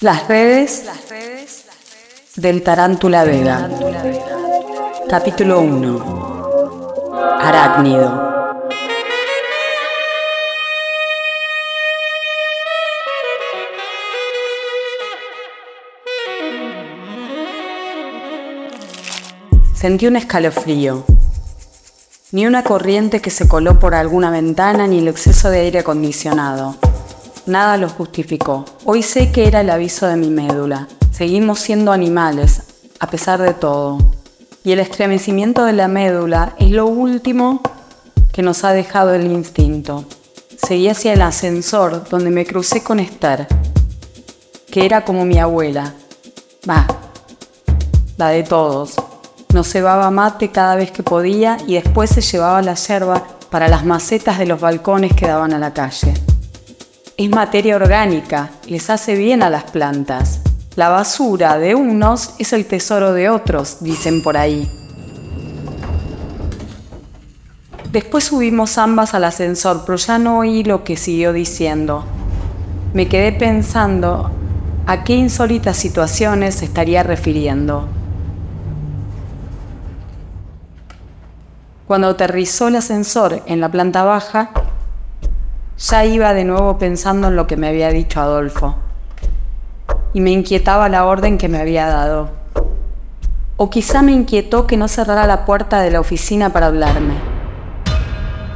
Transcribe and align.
Las 0.00 0.28
redes 0.28 0.84
del 2.36 2.62
Tarántula 2.62 3.24
Vega. 3.24 3.68
Capítulo 5.10 5.60
1. 5.60 7.10
Arácnido. 7.40 8.28
Sentí 19.74 20.06
un 20.06 20.14
escalofrío. 20.14 21.04
Ni 22.30 22.46
una 22.46 22.62
corriente 22.62 23.20
que 23.20 23.30
se 23.30 23.48
coló 23.48 23.80
por 23.80 23.96
alguna 23.96 24.30
ventana 24.30 24.86
ni 24.86 25.00
el 25.00 25.08
exceso 25.08 25.50
de 25.50 25.58
aire 25.62 25.80
acondicionado. 25.80 26.76
Nada 27.48 27.78
lo 27.78 27.88
justificó. 27.88 28.66
Hoy 28.84 29.02
sé 29.02 29.32
que 29.32 29.48
era 29.48 29.62
el 29.62 29.70
aviso 29.70 30.06
de 30.06 30.16
mi 30.16 30.28
médula. 30.28 30.86
Seguimos 31.10 31.60
siendo 31.60 31.92
animales, 31.92 32.60
a 33.00 33.06
pesar 33.06 33.40
de 33.40 33.54
todo. 33.54 33.96
Y 34.64 34.72
el 34.72 34.80
estremecimiento 34.80 35.64
de 35.64 35.72
la 35.72 35.88
médula 35.88 36.54
es 36.58 36.70
lo 36.70 36.84
último 36.84 37.62
que 38.34 38.42
nos 38.42 38.64
ha 38.64 38.74
dejado 38.74 39.14
el 39.14 39.24
instinto. 39.32 40.04
Seguí 40.62 40.90
hacia 40.90 41.14
el 41.14 41.22
ascensor 41.22 42.06
donde 42.10 42.28
me 42.28 42.44
crucé 42.44 42.82
con 42.82 43.00
Esther, 43.00 43.46
que 44.70 44.84
era 44.84 45.06
como 45.06 45.24
mi 45.24 45.38
abuela. 45.38 45.94
Va, 46.68 46.86
la 48.18 48.28
de 48.28 48.42
todos. 48.42 48.94
Nos 49.54 49.70
cebaba 49.70 50.10
mate 50.10 50.50
cada 50.50 50.76
vez 50.76 50.90
que 50.90 51.02
podía 51.02 51.56
y 51.66 51.76
después 51.76 52.10
se 52.10 52.20
llevaba 52.20 52.60
la 52.60 52.74
yerba 52.74 53.26
para 53.48 53.68
las 53.68 53.86
macetas 53.86 54.38
de 54.38 54.44
los 54.44 54.60
balcones 54.60 55.14
que 55.14 55.28
daban 55.28 55.54
a 55.54 55.58
la 55.58 55.72
calle. 55.72 56.12
Es 57.18 57.28
materia 57.30 57.74
orgánica, 57.74 58.50
les 58.68 58.90
hace 58.90 59.16
bien 59.16 59.42
a 59.42 59.50
las 59.50 59.64
plantas. 59.64 60.40
La 60.76 60.88
basura 60.88 61.58
de 61.58 61.74
unos 61.74 62.36
es 62.38 62.52
el 62.52 62.64
tesoro 62.64 63.12
de 63.12 63.28
otros, 63.28 63.78
dicen 63.80 64.22
por 64.22 64.36
ahí. 64.36 64.70
Después 67.90 68.22
subimos 68.22 68.78
ambas 68.78 69.14
al 69.14 69.24
ascensor, 69.24 69.82
pero 69.84 69.96
ya 69.96 70.20
no 70.20 70.38
oí 70.38 70.62
lo 70.62 70.84
que 70.84 70.96
siguió 70.96 71.32
diciendo. 71.32 72.04
Me 72.94 73.08
quedé 73.08 73.32
pensando 73.32 74.30
a 74.86 75.02
qué 75.02 75.14
insólitas 75.14 75.76
situaciones 75.76 76.54
se 76.54 76.66
estaría 76.66 77.02
refiriendo. 77.02 77.88
Cuando 81.88 82.10
aterrizó 82.10 82.68
el 82.68 82.76
ascensor 82.76 83.42
en 83.46 83.60
la 83.60 83.72
planta 83.72 84.04
baja, 84.04 84.52
ya 85.78 86.04
iba 86.04 86.34
de 86.34 86.44
nuevo 86.44 86.76
pensando 86.76 87.28
en 87.28 87.36
lo 87.36 87.46
que 87.46 87.56
me 87.56 87.68
había 87.68 87.90
dicho 87.90 88.20
Adolfo. 88.20 88.74
Y 90.12 90.20
me 90.20 90.30
inquietaba 90.30 90.88
la 90.88 91.04
orden 91.04 91.38
que 91.38 91.48
me 91.48 91.58
había 91.58 91.86
dado. 91.86 92.30
O 93.56 93.70
quizá 93.70 94.02
me 94.02 94.12
inquietó 94.12 94.66
que 94.66 94.76
no 94.76 94.88
cerrara 94.88 95.26
la 95.26 95.44
puerta 95.44 95.80
de 95.80 95.90
la 95.90 96.00
oficina 96.00 96.52
para 96.52 96.66
hablarme. 96.66 97.14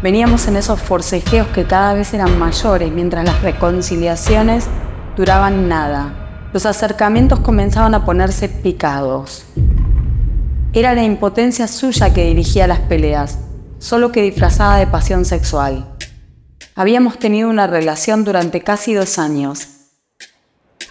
Veníamos 0.00 0.46
en 0.46 0.56
esos 0.56 0.80
forcejeos 0.80 1.48
que 1.48 1.64
cada 1.64 1.94
vez 1.94 2.14
eran 2.14 2.38
mayores 2.38 2.92
mientras 2.92 3.24
las 3.24 3.42
reconciliaciones 3.42 4.68
duraban 5.16 5.68
nada. 5.68 6.14
Los 6.52 6.66
acercamientos 6.66 7.40
comenzaban 7.40 7.94
a 7.94 8.04
ponerse 8.04 8.48
picados. 8.48 9.44
Era 10.72 10.94
la 10.94 11.02
impotencia 11.02 11.66
suya 11.66 12.12
que 12.12 12.26
dirigía 12.26 12.68
las 12.68 12.78
peleas, 12.80 13.40
solo 13.78 14.12
que 14.12 14.22
disfrazada 14.22 14.76
de 14.76 14.86
pasión 14.86 15.24
sexual. 15.24 15.97
Habíamos 16.78 17.18
tenido 17.18 17.50
una 17.50 17.66
relación 17.66 18.22
durante 18.22 18.60
casi 18.60 18.94
dos 18.94 19.18
años. 19.18 19.66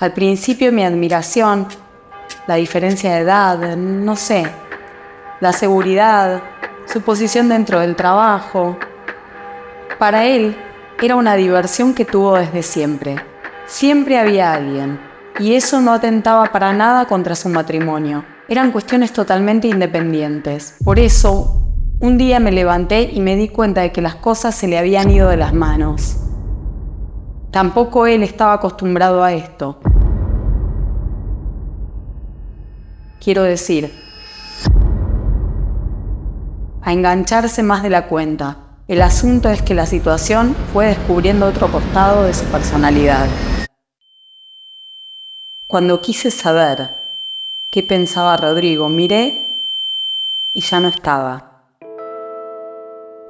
Al 0.01 0.11
principio 0.11 0.73
mi 0.73 0.83
admiración, 0.83 1.65
la 2.45 2.55
diferencia 2.55 3.13
de 3.13 3.21
edad, 3.21 3.77
no 3.77 4.17
sé, 4.17 4.45
la 5.39 5.53
seguridad, 5.53 6.43
su 6.87 6.99
posición 7.03 7.47
dentro 7.47 7.79
del 7.79 7.95
trabajo. 7.95 8.77
Para 9.97 10.25
él 10.25 10.57
era 11.01 11.15
una 11.15 11.35
diversión 11.35 11.93
que 11.93 12.03
tuvo 12.03 12.35
desde 12.35 12.63
siempre. 12.63 13.15
Siempre 13.65 14.19
había 14.19 14.51
alguien, 14.51 14.99
y 15.39 15.53
eso 15.53 15.79
no 15.79 15.93
atentaba 15.93 16.51
para 16.51 16.73
nada 16.73 17.05
contra 17.05 17.33
su 17.33 17.47
matrimonio. 17.47 18.25
Eran 18.49 18.73
cuestiones 18.73 19.13
totalmente 19.13 19.69
independientes. 19.69 20.75
Por 20.83 20.99
eso, 20.99 21.66
un 21.99 22.17
día 22.17 22.39
me 22.39 22.51
levanté 22.51 23.09
y 23.11 23.21
me 23.21 23.35
di 23.35 23.49
cuenta 23.49 23.81
de 23.81 23.91
que 23.91 24.01
las 24.01 24.15
cosas 24.15 24.53
se 24.53 24.67
le 24.67 24.77
habían 24.77 25.09
ido 25.09 25.29
de 25.29 25.37
las 25.37 25.53
manos. 25.53 26.17
Tampoco 27.51 28.05
él 28.05 28.21
estaba 28.21 28.53
acostumbrado 28.53 29.23
a 29.23 29.33
esto. 29.33 29.79
Quiero 33.19 33.43
decir, 33.43 33.91
a 36.81 36.93
engancharse 36.93 37.63
más 37.63 37.81
de 37.81 37.89
la 37.89 38.07
cuenta. 38.07 38.57
El 38.87 39.01
asunto 39.01 39.49
es 39.49 39.61
que 39.61 39.73
la 39.73 39.85
situación 39.85 40.55
fue 40.71 40.85
descubriendo 40.85 41.47
otro 41.47 41.69
costado 41.69 42.23
de 42.23 42.33
su 42.33 42.45
personalidad. 42.45 43.27
Cuando 45.65 45.99
quise 45.99 46.31
saber 46.31 46.95
qué 47.69 47.83
pensaba 47.83 48.37
Rodrigo, 48.37 48.87
miré 48.87 49.65
y 50.53 50.61
ya 50.61 50.79
no 50.79 50.87
estaba. 50.87 51.56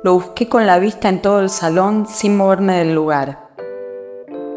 Lo 0.03 0.13
busqué 0.13 0.47
con 0.47 0.67
la 0.67 0.77
vista 0.77 1.09
en 1.09 1.23
todo 1.23 1.39
el 1.39 1.49
salón 1.49 2.05
sin 2.05 2.37
moverme 2.37 2.77
del 2.77 2.93
lugar. 2.93 3.49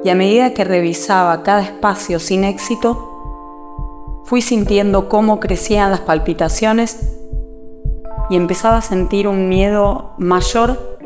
Y 0.04 0.10
a 0.10 0.14
medida 0.14 0.52
que 0.52 0.64
revisaba 0.64 1.42
cada 1.42 1.62
espacio 1.62 2.18
sin 2.18 2.44
éxito, 2.44 4.22
fui 4.24 4.42
sintiendo 4.42 5.08
cómo 5.08 5.40
crecían 5.40 5.90
las 5.90 6.00
palpitaciones 6.00 7.16
y 8.28 8.36
empezaba 8.36 8.76
a 8.76 8.82
sentir 8.82 9.26
un 9.26 9.48
miedo 9.48 10.12
mayor 10.18 10.98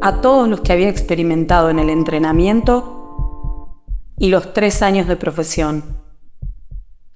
a 0.00 0.20
todos 0.20 0.46
los 0.46 0.60
que 0.60 0.72
había 0.72 0.88
experimentado 0.88 1.68
en 1.68 1.80
el 1.80 1.90
entrenamiento 1.90 3.74
y 4.18 4.28
los 4.28 4.52
tres 4.52 4.82
años 4.82 5.08
de 5.08 5.16
profesión. 5.16 5.82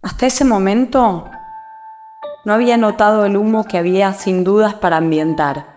Hasta 0.03 0.27
ese 0.27 0.45
momento 0.45 1.27
no 2.45 2.53
había 2.53 2.77
notado 2.77 3.25
el 3.25 3.37
humo 3.37 3.65
que 3.65 3.79
había 3.79 4.13
sin 4.13 4.43
dudas 4.43 4.75
para 4.75 4.97
ambientar 4.97 5.70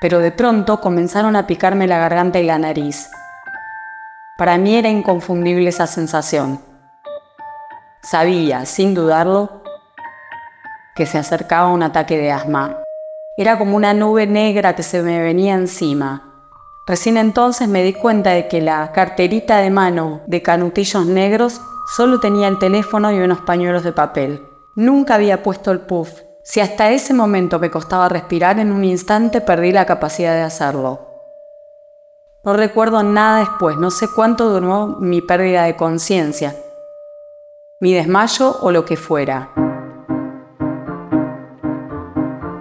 pero 0.00 0.20
de 0.20 0.30
pronto 0.30 0.80
comenzaron 0.80 1.36
a 1.36 1.46
picarme 1.46 1.86
la 1.86 1.98
garganta 1.98 2.38
y 2.38 2.44
la 2.44 2.58
nariz. 2.58 3.10
Para 4.36 4.56
mí 4.58 4.76
era 4.76 4.88
inconfundible 4.88 5.68
esa 5.68 5.86
sensación. 5.86 6.60
Sabía, 8.02 8.64
sin 8.66 8.94
dudarlo, 8.94 9.62
que 10.94 11.06
se 11.06 11.18
acercaba 11.18 11.68
un 11.68 11.82
ataque 11.82 12.16
de 12.16 12.30
asma. 12.30 12.78
Era 13.36 13.58
como 13.58 13.76
una 13.76 13.94
nube 13.94 14.26
negra 14.26 14.74
que 14.74 14.82
se 14.82 15.02
me 15.02 15.20
venía 15.20 15.54
encima. 15.54 16.24
Recién 16.86 17.16
entonces 17.16 17.68
me 17.68 17.82
di 17.82 17.92
cuenta 17.92 18.30
de 18.30 18.48
que 18.48 18.60
la 18.60 18.92
carterita 18.92 19.58
de 19.58 19.70
mano 19.70 20.22
de 20.26 20.42
canutillos 20.42 21.06
negros 21.06 21.60
solo 21.96 22.20
tenía 22.20 22.48
el 22.48 22.58
teléfono 22.58 23.12
y 23.12 23.18
unos 23.18 23.40
pañuelos 23.40 23.82
de 23.82 23.92
papel. 23.92 24.42
Nunca 24.74 25.16
había 25.16 25.42
puesto 25.42 25.70
el 25.72 25.80
puff 25.80 26.27
si 26.48 26.60
hasta 26.60 26.90
ese 26.92 27.12
momento 27.12 27.58
me 27.58 27.70
costaba 27.70 28.08
respirar, 28.08 28.58
en 28.58 28.72
un 28.72 28.82
instante 28.82 29.42
perdí 29.42 29.70
la 29.70 29.84
capacidad 29.84 30.32
de 30.32 30.40
hacerlo. 30.40 30.98
No 32.42 32.54
recuerdo 32.54 33.02
nada 33.02 33.40
después, 33.40 33.76
no 33.76 33.90
sé 33.90 34.08
cuánto 34.08 34.48
duró 34.48 34.86
mi 34.98 35.20
pérdida 35.20 35.64
de 35.64 35.76
conciencia, 35.76 36.56
mi 37.80 37.92
desmayo 37.92 38.56
o 38.62 38.70
lo 38.70 38.86
que 38.86 38.96
fuera. 38.96 39.50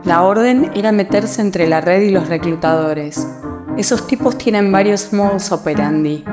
La 0.04 0.24
orden 0.24 0.70
era 0.76 0.92
meterse 0.92 1.40
entre 1.40 1.66
la 1.66 1.80
red 1.80 2.02
y 2.02 2.12
los 2.12 2.28
reclutadores. 2.28 3.26
Esos 3.78 4.06
tipos 4.06 4.38
tienen 4.38 4.70
varios 4.70 5.14
modos 5.14 5.50
operandi. 5.54 6.26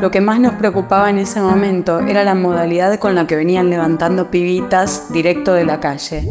Lo 0.00 0.12
que 0.12 0.20
más 0.20 0.38
nos 0.38 0.54
preocupaba 0.54 1.10
en 1.10 1.18
ese 1.18 1.40
momento 1.40 1.98
era 1.98 2.22
la 2.22 2.36
modalidad 2.36 2.96
con 3.00 3.16
la 3.16 3.26
que 3.26 3.34
venían 3.34 3.70
levantando 3.70 4.30
pibitas 4.30 5.12
directo 5.12 5.52
de 5.52 5.64
la 5.64 5.80
calle. 5.80 6.28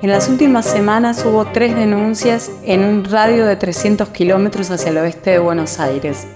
En 0.00 0.10
las 0.10 0.28
últimas 0.28 0.64
semanas 0.64 1.24
hubo 1.26 1.44
tres 1.46 1.74
denuncias 1.74 2.52
en 2.62 2.84
un 2.84 3.04
radio 3.04 3.44
de 3.46 3.56
300 3.56 4.08
kilómetros 4.10 4.70
hacia 4.70 4.90
el 4.90 4.98
oeste 4.98 5.30
de 5.30 5.38
Buenos 5.40 5.80
Aires. 5.80 6.28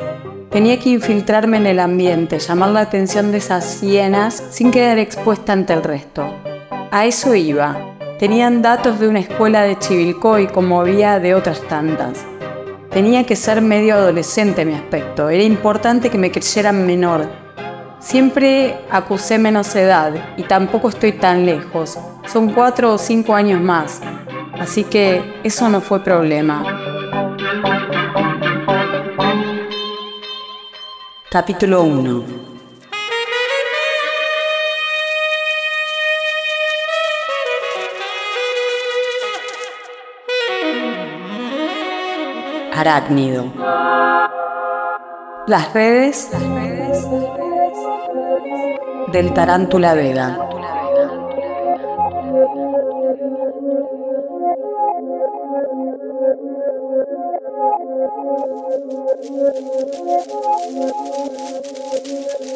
Tenía 0.50 0.80
que 0.80 0.90
infiltrarme 0.90 1.58
en 1.58 1.66
el 1.66 1.78
ambiente, 1.78 2.40
llamar 2.40 2.70
la 2.70 2.80
atención 2.80 3.30
de 3.30 3.38
esas 3.38 3.80
hienas 3.80 4.42
sin 4.50 4.72
quedar 4.72 4.98
expuesta 4.98 5.52
ante 5.52 5.74
el 5.74 5.84
resto. 5.84 6.26
A 6.90 7.06
eso 7.06 7.34
iba. 7.36 7.96
Tenían 8.18 8.62
datos 8.62 8.98
de 8.98 9.06
una 9.06 9.20
escuela 9.20 9.62
de 9.62 9.78
Chivilcoy 9.78 10.48
como 10.48 10.80
había 10.80 11.20
de 11.20 11.34
otras 11.34 11.60
tantas. 11.68 12.24
Tenía 12.90 13.24
que 13.24 13.36
ser 13.36 13.62
medio 13.62 13.94
adolescente 13.94 14.64
mi 14.64 14.74
aspecto. 14.74 15.30
Era 15.30 15.44
importante 15.44 16.10
que 16.10 16.18
me 16.18 16.32
creyeran 16.32 16.84
menor, 16.84 17.28
Siempre 18.02 18.80
acusé 18.90 19.38
menos 19.38 19.76
edad 19.76 20.12
y 20.36 20.42
tampoco 20.42 20.88
estoy 20.88 21.12
tan 21.12 21.46
lejos 21.46 21.96
son 22.26 22.52
cuatro 22.52 22.94
o 22.94 22.98
cinco 22.98 23.34
años 23.34 23.60
más, 23.60 24.00
así 24.58 24.84
que 24.84 25.40
eso 25.42 25.69
no 25.69 25.80
fue 25.80 26.00
problema. 26.00 26.64
Capítulo 31.30 31.82
1 31.82 32.24
Arácnido 42.74 43.46
Las 45.46 45.72
redes, 45.72 46.28
las 46.32 46.42
redes, 46.42 46.98
las 46.98 47.36
redes 47.36 48.02
del 49.12 49.32
Tarántula 49.32 49.94
Vega. 49.94 50.38
Thank 52.82 53.20
you. 62.40 62.51